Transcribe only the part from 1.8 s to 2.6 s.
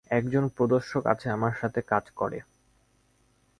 কাজ করে।